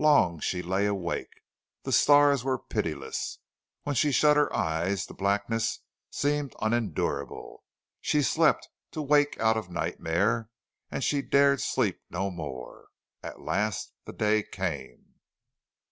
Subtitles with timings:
[0.00, 1.30] Long she lay awake.
[1.84, 3.38] The stars were pitiless.
[3.84, 7.62] When she shut her eyes the blackness seemed unendurable.
[8.00, 10.50] She slept, to wake out of nightmare,
[10.90, 12.88] and she dared sleep no more.
[13.22, 15.14] At last the day came.